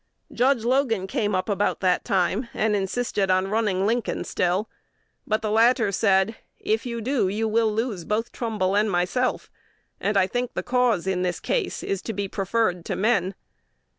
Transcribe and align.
Judge 0.33 0.63
Logan 0.63 1.05
came 1.05 1.35
up 1.35 1.47
about 1.47 1.79
that 1.79 2.03
time, 2.03 2.47
and 2.55 2.75
insisted 2.75 3.29
on 3.29 3.49
running 3.51 3.85
Lincoln 3.85 4.23
still; 4.23 4.67
but 5.27 5.43
the 5.43 5.51
latter 5.51 5.91
said, 5.91 6.37
'If 6.57 6.87
you 6.87 7.01
do, 7.01 7.27
you 7.27 7.47
will 7.47 7.71
lose 7.71 8.03
both 8.03 8.31
Trumbull 8.31 8.75
and 8.75 8.89
myself; 8.89 9.51
and 9.99 10.17
I 10.17 10.25
think 10.25 10.55
the 10.55 10.63
cause, 10.63 11.05
in 11.05 11.21
this 11.21 11.39
case, 11.39 11.83
is 11.83 12.01
to 12.01 12.13
be 12.13 12.27
preferred 12.27 12.83
to 12.85 12.95
men.' 12.95 13.35